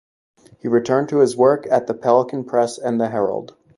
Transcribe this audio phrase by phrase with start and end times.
[0.61, 3.55] He returned to his work at the Pelican Press and the Herald.